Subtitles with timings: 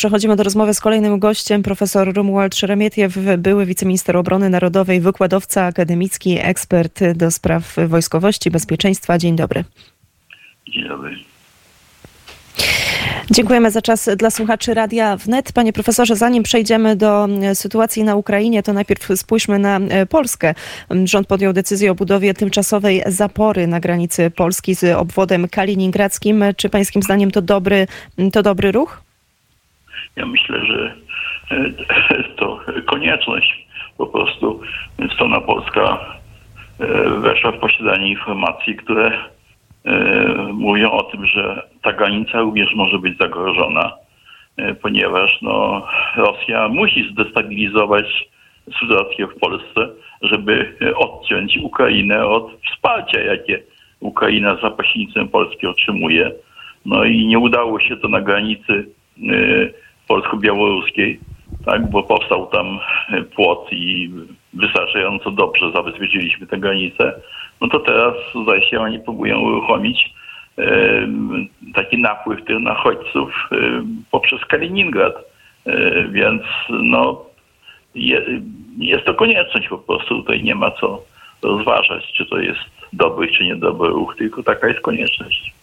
[0.00, 6.38] Przechodzimy do rozmowy z kolejnym gościem, profesor Romuald Szeremietiew, były wiceminister obrony narodowej, wykładowca akademicki,
[6.42, 9.18] ekspert do spraw wojskowości, bezpieczeństwa.
[9.18, 9.64] Dzień dobry.
[10.68, 11.16] Dzień dobry.
[13.30, 15.52] Dziękujemy za czas dla słuchaczy Radia Wnet.
[15.52, 20.54] Panie profesorze, zanim przejdziemy do sytuacji na Ukrainie, to najpierw spójrzmy na Polskę.
[21.04, 26.44] Rząd podjął decyzję o budowie tymczasowej zapory na granicy Polski z obwodem kaliningradzkim.
[26.56, 27.86] Czy pańskim zdaniem to dobry,
[28.32, 29.02] to dobry ruch?
[30.16, 30.94] Ja myślę, że
[32.38, 33.66] to konieczność.
[33.98, 34.60] Po prostu
[35.14, 35.98] strona polska
[37.20, 39.12] weszła w posiadanie informacji, które
[40.52, 43.92] mówią o tym, że ta granica również może być zagrożona,
[44.82, 45.86] ponieważ no,
[46.16, 48.28] Rosja musi zdestabilizować
[48.80, 49.88] sytuację w Polsce,
[50.22, 53.62] żeby odciąć Ukrainę od wsparcia, jakie
[54.00, 56.32] Ukraina za pośrednictwem Polski otrzymuje.
[56.86, 58.86] No i nie udało się to na granicy
[60.10, 61.20] polsko-białoruskiej,
[61.66, 62.78] tak, bo powstał tam
[63.36, 64.10] płot i
[64.52, 67.20] wystarczająco dobrze zabezpieczyliśmy tę granicę,
[67.60, 70.14] no to teraz zdaje się oni próbują uruchomić
[70.58, 71.08] e,
[71.74, 73.56] taki napływ tych nachodźców e,
[74.10, 75.14] poprzez Kaliningrad.
[75.66, 77.24] E, więc no
[77.94, 78.22] je,
[78.78, 80.14] jest to konieczność po prostu.
[80.14, 81.02] Tutaj nie ma co
[81.42, 82.60] rozważać, czy to jest
[82.92, 85.59] dobry, czy niedobry ruch, tylko taka jest konieczność.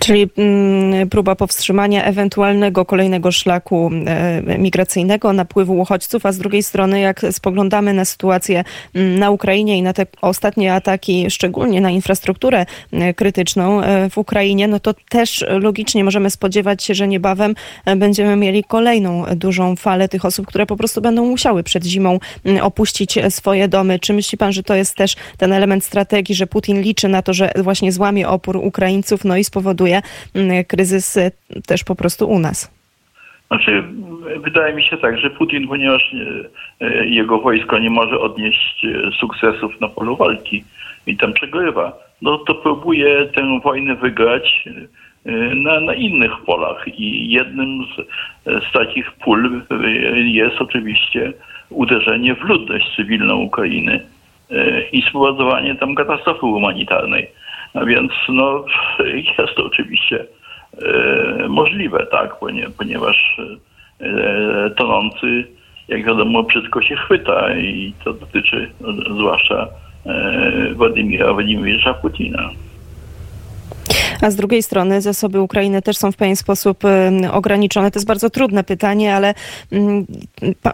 [0.00, 7.00] Czyli mm, próba powstrzymania ewentualnego kolejnego szlaku e, migracyjnego, napływu uchodźców, a z drugiej strony,
[7.00, 8.64] jak spoglądamy na sytuację
[8.94, 14.18] mm, na Ukrainie i na te ostatnie ataki, szczególnie na infrastrukturę e, krytyczną e, w
[14.18, 17.54] Ukrainie, no to też logicznie możemy spodziewać się, że niebawem
[17.96, 22.64] będziemy mieli kolejną dużą falę tych osób, które po prostu będą musiały przed zimą mm,
[22.64, 23.98] opuścić swoje domy.
[23.98, 27.32] Czy myśli pan, że to jest też ten element strategii, że Putin liczy na to,
[27.34, 29.77] że właśnie złamie opór Ukraińców, no i spowoduje
[30.68, 31.18] kryzys
[31.66, 32.78] też po prostu u nas.
[33.48, 33.84] Znaczy,
[34.36, 36.14] wydaje mi się tak, że Putin, ponieważ
[37.04, 38.86] jego wojsko nie może odnieść
[39.20, 40.64] sukcesów na polu walki
[41.06, 44.64] i tam przegrywa, no to próbuje tę wojnę wygrać
[45.54, 46.84] na, na innych polach.
[46.98, 47.96] I jednym z,
[48.68, 49.62] z takich pól
[50.14, 51.32] jest oczywiście
[51.70, 54.00] uderzenie w ludność cywilną Ukrainy
[54.92, 57.26] i spowodowanie tam katastrofy humanitarnej.
[57.74, 58.64] Więc no,
[59.38, 60.26] jest to oczywiście
[60.82, 62.36] e, możliwe, tak,
[62.78, 63.40] ponieważ
[64.00, 65.44] e, tonący,
[65.88, 68.70] jak wiadomo, wszystko się chwyta i to dotyczy
[69.16, 69.68] zwłaszcza
[70.06, 72.50] e, Władimira Władimirza Putina.
[74.20, 76.82] A z drugiej strony zasoby Ukrainy też są w pewien sposób
[77.32, 77.90] ograniczone.
[77.90, 79.34] To jest bardzo trudne pytanie, ale
[79.72, 80.06] mm,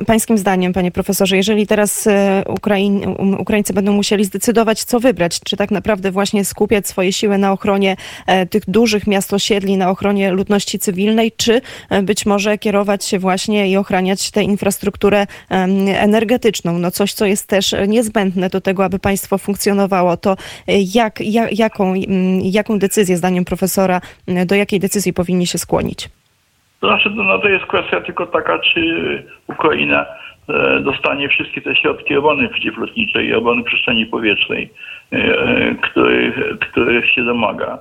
[0.06, 5.41] pańskim zdaniem, panie profesorze, jeżeli teraz e, Ukraiń, um, Ukraińcy będą musieli zdecydować, co wybrać,
[5.41, 7.97] czy tak naprawdę właśnie skupiać swoje siły na ochronie
[8.27, 13.19] e, tych dużych miast osiedli, na ochronie ludności cywilnej, czy e, być może kierować się
[13.19, 15.26] właśnie i ochraniać tę infrastrukturę
[15.94, 20.37] energetyczną, no coś, co jest też niezbędne do tego, aby państwo funkcjonowało, to
[20.94, 21.94] jak, jak, jaką,
[22.43, 24.00] jaką decyzję zdaniem zdaniem profesora,
[24.47, 26.09] do jakiej decyzji powinni się skłonić?
[26.81, 28.81] To znaczy, no to jest kwestia tylko taka, czy
[29.49, 30.06] Ukraina
[30.49, 34.71] e, dostanie wszystkie te środki obrony przeciwlotniczej i obrony przestrzeni powietrznej,
[35.12, 37.78] e, których, których się domaga.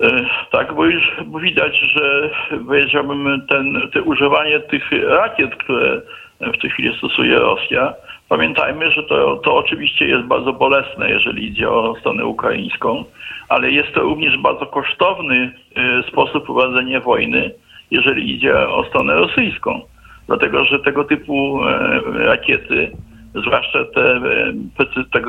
[0.00, 0.08] E,
[0.50, 1.02] tak, bo już
[1.42, 2.30] widać, że
[2.66, 6.02] powiedziałbym, ten, te używanie tych rakiet, które
[6.40, 7.94] w tej chwili stosuje Rosja,
[8.28, 13.04] pamiętajmy, że to, to oczywiście jest bardzo bolesne, jeżeli idzie o stronę ukraińską
[13.48, 15.52] ale jest to również bardzo kosztowny
[15.98, 17.50] y, sposób prowadzenia wojny,
[17.90, 19.80] jeżeli idzie o stronę rosyjską.
[20.26, 22.90] Dlatego, że tego typu e, rakiety,
[23.34, 25.24] zwłaszcza te e, tak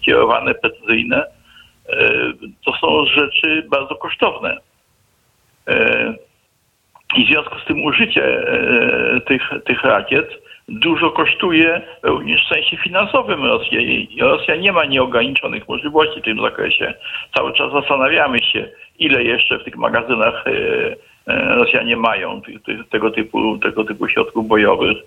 [0.00, 1.24] kierowane precyzyjne,
[2.64, 4.58] to są rzeczy bardzo kosztowne.
[7.16, 8.46] I w związku z tym użycie
[9.26, 13.82] tych, tych rakiet dużo kosztuje również w sensie finansowym Rosję.
[13.82, 16.94] I Rosja nie ma nieograniczonych możliwości w tym zakresie.
[17.36, 18.68] Cały czas zastanawiamy się,
[18.98, 20.50] ile jeszcze w tych magazynach e,
[21.26, 22.42] e, Rosjanie mają
[22.90, 24.98] tego typu, tego typu środków bojowych.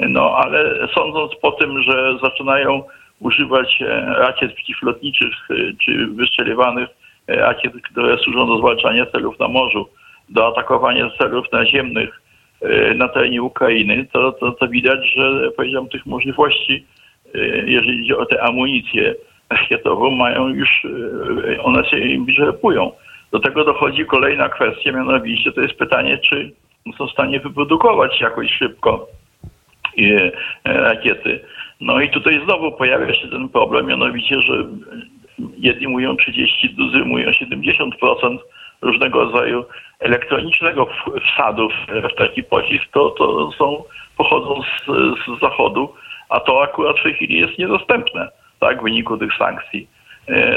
[0.00, 2.82] No ale sądząc po tym, że zaczynają
[3.20, 5.34] używać e, rakiet przeciwlotniczych
[5.84, 6.88] czy wystrzeliwanych
[7.28, 9.88] rakiet, które służą do zwalczania celów na morzu,
[10.28, 12.24] do atakowania celów naziemnych,
[12.64, 16.84] E, na terenie Ukrainy, to, to, to widać, że powiedziałem, tych możliwości,
[17.34, 19.14] e, jeżeli idzie o tę amunicję
[19.50, 20.86] rakietową, mają już,
[21.54, 22.92] e, one się im wyczerpują.
[23.32, 26.50] Do tego dochodzi kolejna kwestia, mianowicie to jest pytanie, czy
[26.98, 29.06] są w stanie wyprodukować jakoś szybko
[30.64, 31.40] rakiety.
[31.80, 34.64] No i tutaj znowu pojawia się ten problem, mianowicie, że
[35.58, 38.38] jedni mówią 30, drudzy mówią 70%
[38.84, 39.64] różnego rodzaju
[40.00, 40.88] elektronicznego
[41.34, 43.84] wsadu w taki pocisk, to, to są,
[44.16, 45.94] pochodzą z, z zachodu,
[46.28, 48.28] a to akurat w tej chwili jest niedostępne
[48.60, 49.88] tak, w wyniku tych sankcji.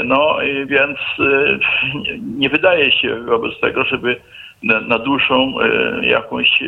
[0.04, 0.36] No
[0.66, 0.98] więc
[2.38, 4.20] nie wydaje się wobec tego, żeby
[4.62, 5.52] na, dłuższą
[6.02, 6.62] jakąś,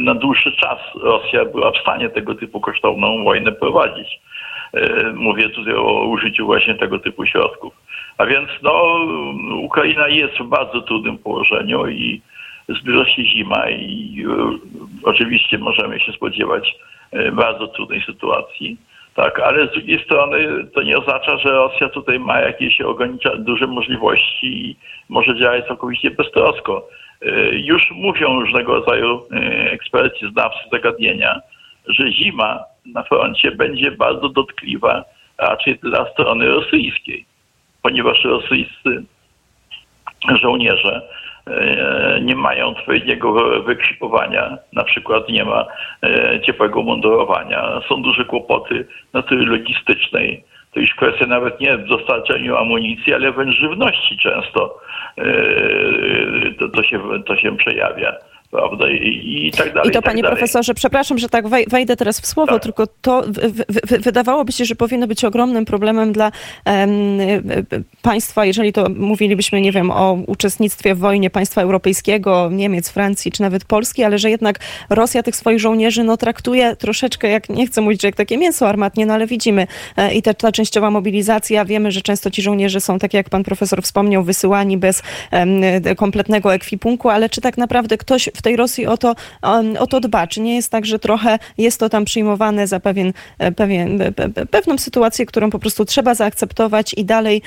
[0.00, 4.20] na dłuższy czas Rosja była w stanie tego typu kosztowną wojnę prowadzić.
[5.14, 7.81] Mówię tutaj o użyciu właśnie tego typu środków.
[8.18, 8.98] A więc no,
[9.62, 12.22] Ukraina jest w bardzo trudnym położeniu i
[12.68, 14.24] zbliża się zima i
[15.04, 16.74] oczywiście możemy się spodziewać
[17.32, 18.76] bardzo trudnej sytuacji.
[19.14, 23.66] Tak, ale z drugiej strony to nie oznacza, że Rosja tutaj ma jakieś ogranicza duże
[23.66, 24.76] możliwości i
[25.08, 26.88] może działać całkowicie beztrosko.
[27.52, 29.22] Już mówią różnego rodzaju
[29.70, 31.40] eksperci, znawcy zagadnienia,
[31.86, 35.04] że zima na froncie będzie bardzo dotkliwa
[35.38, 37.24] raczej dla strony rosyjskiej,
[37.82, 39.02] ponieważ rosyjscy
[40.40, 41.02] żołnierze
[42.22, 45.66] nie mają odpowiedniego wykwipowania, na przykład nie ma
[46.42, 50.44] ciepłego mundurowania, są duże kłopoty natury logistycznej.
[50.74, 54.80] To już kwestia nawet nie w dostarczeniu amunicji, ale wręcz żywności często
[56.58, 58.12] to, to, się, to się przejawia
[58.52, 58.90] prawda?
[58.90, 59.90] I, i tak dalej.
[59.90, 60.36] I to, tak panie dalej.
[60.36, 62.62] profesorze, przepraszam, że tak wejdę teraz w słowo, tak.
[62.62, 63.38] tylko to w,
[63.68, 66.32] w, wydawałoby się, że powinno być ogromnym problemem dla
[66.66, 67.18] um,
[68.02, 73.42] państwa, jeżeli to mówilibyśmy, nie wiem, o uczestnictwie w wojnie państwa europejskiego, Niemiec, Francji, czy
[73.42, 74.58] nawet Polski, ale że jednak
[74.90, 78.68] Rosja tych swoich żołnierzy no, traktuje troszeczkę, jak nie chcę mówić, że jak takie mięso
[78.68, 79.66] armatnie, no ale widzimy
[79.96, 83.42] e, i ta, ta częściowa mobilizacja, wiemy, że często ci żołnierze są, tak jak pan
[83.44, 85.02] profesor wspomniał, wysyłani bez
[85.32, 85.60] um,
[85.96, 89.14] kompletnego ekwipunku, ale czy tak naprawdę ktoś w tej Rosji o to,
[89.78, 90.26] o to dba?
[90.26, 93.12] Czy nie jest tak, że trochę jest to tam przyjmowane za pewien,
[93.56, 94.02] pewien,
[94.50, 97.42] pewną sytuację, którą po prostu trzeba zaakceptować i dalej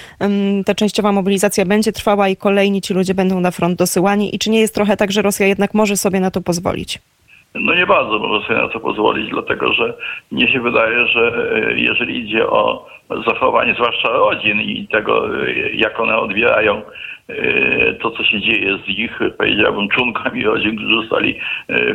[0.66, 4.36] ta częściowa mobilizacja będzie trwała i kolejni ci ludzie będą na front dosyłani?
[4.36, 7.00] I czy nie jest trochę tak, że Rosja jednak może sobie na to pozwolić?
[7.56, 9.94] No nie bardzo może sobie na to pozwolić, dlatego że
[10.32, 11.32] mnie się wydaje, że
[11.76, 12.88] jeżeli idzie o
[13.28, 15.30] zachowanie zwłaszcza rodzin i tego,
[15.74, 16.82] jak one odbierają
[18.01, 21.39] to, co się dzieje z ich, powiedziałbym, członkami rodzin, którzy zostali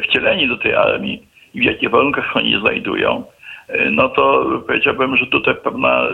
[0.02, 1.22] wcieleni do tej armii
[1.54, 3.24] i w jakich warunkach oni znajdują,
[3.90, 6.08] no to powiedziałbym, że tutaj pewna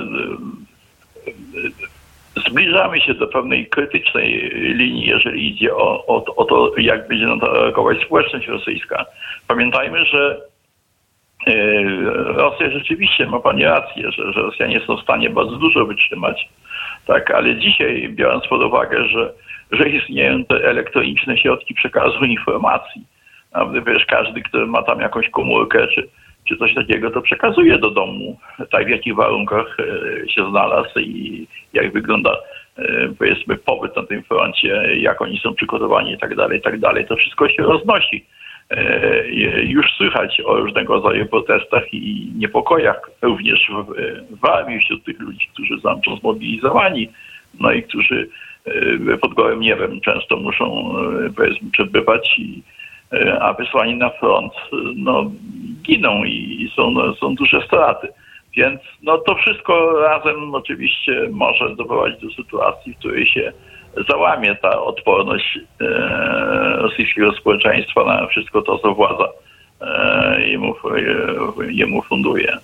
[2.48, 7.38] zbliżamy się do pewnej krytycznej linii, jeżeli idzie o, o, o to, jak będzie na
[7.38, 9.06] to reagować społeczność rosyjska.
[9.48, 10.40] Pamiętajmy, że
[12.14, 16.48] Rosja rzeczywiście ma pani rację, że, że Rosjanie są w stanie bardzo dużo wytrzymać,
[17.06, 19.32] tak, ale dzisiaj biorąc pod uwagę, że,
[19.70, 23.02] że istnieją te elektroniczne środki przekazu informacji,
[23.52, 26.08] naprawdę wiesz, każdy, kto ma tam jakąś komórkę czy,
[26.48, 28.38] czy coś takiego, to przekazuje do domu,
[28.70, 29.76] tak w jakich warunkach
[30.28, 32.36] się znalazł i jak wygląda
[33.18, 37.06] powiedzmy pobyt na tym froncie, jak oni są przygotowani i tak dalej, i tak dalej.
[37.06, 38.24] To wszystko się roznosi.
[39.62, 45.48] Już słychać o różnego rodzaju protestach i niepokojach również w, w armii wśród tych ludzi,
[45.52, 47.08] którzy są zmobilizowani,
[47.60, 48.28] no i którzy
[49.20, 50.94] pod gołym niebem często muszą
[51.36, 52.62] powiedzmy przebywać i
[53.40, 54.52] a wysłani na front
[54.96, 55.30] no,
[55.82, 58.08] giną i są, są duże straty.
[58.56, 63.52] Więc no, to wszystko razem oczywiście może doprowadzić do sytuacji, w której się
[64.08, 65.86] załamie ta odporność e,
[66.76, 69.28] rosyjskiego społeczeństwa na wszystko to, co władza
[69.80, 72.56] e, jemu, e, jemu funduje.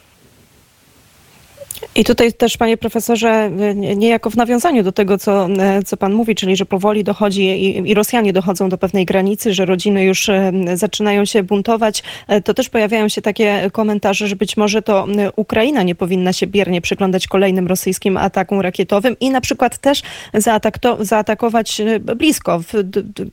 [1.95, 3.51] I tutaj też, panie profesorze,
[3.97, 5.49] niejako w nawiązaniu do tego, co,
[5.87, 9.67] co pan mówi, czyli że powoli dochodzi i, i, Rosjanie dochodzą do pewnej granicy, że
[9.67, 10.31] rodziny już
[10.75, 12.03] zaczynają się buntować,
[12.45, 16.81] to też pojawiają się takie komentarze, że być może to Ukraina nie powinna się biernie
[16.81, 20.03] przyglądać kolejnym rosyjskim atakom rakietowym i na przykład też
[20.35, 21.83] zaatak zaatakować
[22.17, 22.73] blisko, w,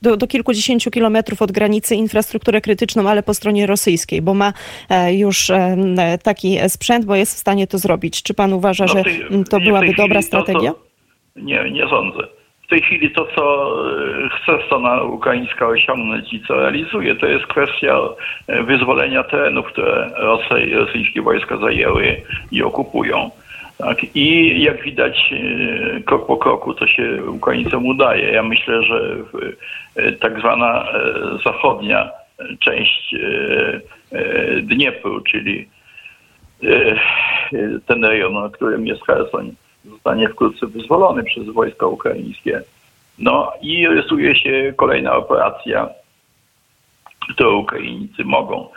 [0.02, 4.54] do, do kilkudziesięciu kilometrów od granicy infrastrukturę krytyczną, ale po stronie rosyjskiej, bo ma
[5.12, 5.52] już
[6.24, 8.24] taki sprzęt, bo jest w stanie to zrobić.
[8.24, 9.04] Czy pan uważa, no, że
[9.50, 10.72] to byłaby dobra strategia?
[10.72, 10.80] To,
[11.36, 12.20] nie, nie sądzę.
[12.64, 13.76] W tej chwili to, co
[14.32, 18.00] chce strona ukraińska osiągnąć i co realizuje, to jest kwestia
[18.48, 23.32] wyzwolenia terenów, które Rosy, rosyjskie wojska zajęły i okupują.
[23.78, 23.98] Tak?
[24.16, 25.34] I jak widać,
[26.06, 28.32] krok po kroku to się Ukraińcom udaje.
[28.32, 29.16] Ja myślę, że
[30.20, 30.86] tak zwana
[31.46, 32.10] zachodnia
[32.60, 33.16] część
[34.62, 35.68] Dniepru, czyli
[37.86, 42.62] ten rejon, na którym jest Hersoń, zostanie wkrótce wyzwolony przez wojska ukraińskie.
[43.20, 45.90] No i rysuje się kolejna operacja,
[47.34, 48.68] którą Ukraińcy mogą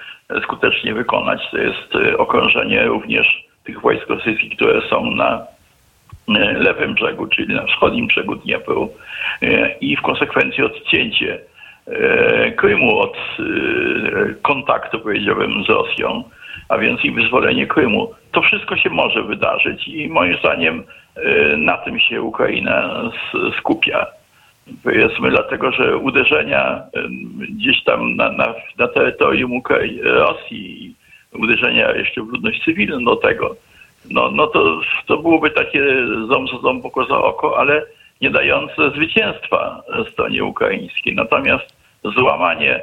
[0.42, 1.40] skutecznie wykonać.
[1.50, 5.46] To jest okrążenie również tych wojsk rosyjskich, które są na
[6.58, 8.90] lewym brzegu, czyli na wschodnim brzegu Dniepru
[9.80, 11.38] i w konsekwencji odcięcie
[12.56, 13.16] Krymu od
[14.42, 16.24] kontaktu, powiedziałbym, z Rosją,
[16.68, 18.14] a więc i wyzwolenie Krymu.
[18.32, 20.84] To wszystko się może wydarzyć i moim zdaniem
[21.56, 23.02] na tym się Ukraina
[23.58, 24.06] skupia.
[24.84, 26.82] Powiedzmy, dlatego że uderzenia
[27.50, 30.94] gdzieś tam na, na, na terytorium Ukrai Rosji,
[31.34, 33.56] uderzenia jeszcze w ludność cywilną do tego,
[34.10, 35.84] no, no to, to byłoby takie
[36.28, 37.82] ząb za ząb, oko za oko, ale
[38.20, 41.14] nie dające zwycięstwa stronie ukraińskiej.
[41.14, 42.80] Natomiast złamanie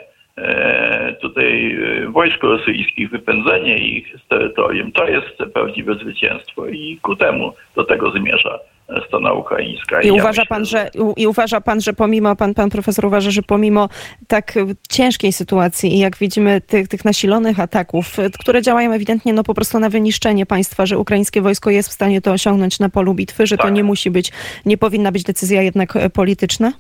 [1.22, 1.78] tutaj
[2.10, 8.12] wojsk rosyjskich, wypędzenie ich z terytorium, to jest prawdziwe zwycięstwo i ku temu do tego
[8.12, 8.60] zmierza
[9.08, 10.02] strona ukraińska.
[10.02, 13.32] I, I uważa myślę, pan, że, i uważa pan, że pomimo, pan, pan profesor uważa,
[13.32, 13.90] że pomimo
[14.28, 14.54] tak
[14.90, 19.80] ciężkiej sytuacji i jak widzimy tych, tych nasilonych ataków, które działają ewidentnie no po prostu
[19.80, 23.58] na wyniszczenie państwa, że ukraińskie wojsko jest w stanie to osiągnąć na polu bitwy, że
[23.58, 23.66] tak.
[23.66, 24.32] to nie musi być,
[24.66, 26.72] nie powinna być decyzja jednak polityczna?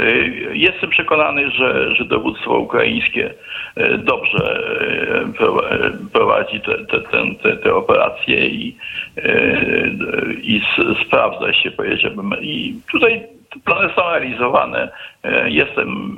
[0.00, 3.34] Y, jestem przekonany, że, że dowództwo ukraińskie
[3.76, 4.60] y, dobrze
[5.30, 7.00] y, prowadzi te, te,
[7.42, 8.76] te, te operacje i,
[10.42, 10.60] i
[11.06, 12.30] sprawdza się, powiedziałbym.
[12.40, 13.22] I tutaj
[13.64, 14.88] plany są realizowane.
[15.46, 16.16] Jestem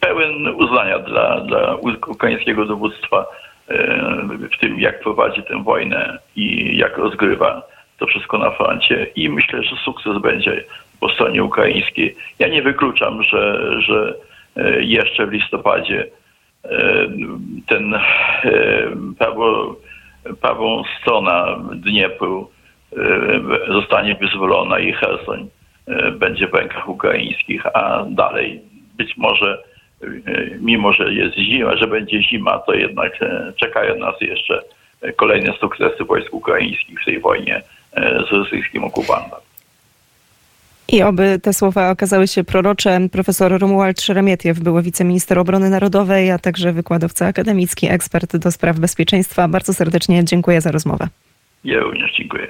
[0.00, 1.74] pełen uznania dla, dla
[2.06, 3.26] ukraińskiego dowództwa
[4.56, 7.62] w tym, jak prowadzi tę wojnę i jak rozgrywa
[7.98, 9.06] to wszystko na froncie.
[9.16, 10.64] I myślę, że sukces będzie
[11.04, 12.16] po stronie ukraińskiej.
[12.38, 14.14] Ja nie wykluczam, że, że
[14.56, 16.06] e, jeszcze w listopadzie
[16.64, 16.78] e,
[17.66, 18.00] ten e,
[19.18, 19.76] prawo,
[20.40, 22.50] prawą strona Dniepru
[23.68, 25.48] zostanie wyzwolona i Hersoń
[26.12, 28.60] będzie w rękach ukraińskich, a dalej
[28.96, 29.62] być może
[30.60, 33.18] mimo, że jest zima, że będzie zima, to jednak
[33.56, 34.60] czekają nas jeszcze
[35.16, 37.62] kolejne sukcesy wojsk ukraińskich w tej wojnie
[38.28, 39.38] z rosyjskim okupantem.
[40.94, 43.00] I oby te słowa okazały się prorocze.
[43.12, 49.48] Profesor Romuald Szeremietiew, były wiceminister obrony narodowej, a także wykładowca akademicki, ekspert do spraw bezpieczeństwa.
[49.48, 51.08] Bardzo serdecznie dziękuję za rozmowę.
[51.64, 52.46] Ja również dziękuję.